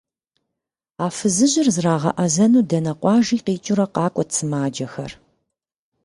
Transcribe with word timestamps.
А 1.05 1.07
фызыжьыр 1.15 1.67
зрагъэӏэзэну 1.75 2.65
дэнэ 2.69 2.93
къуажи 2.99 3.37
къикӏыурэ 3.45 3.85
къакӏуэт 3.93 4.29
сымаджэхэр. 4.35 5.11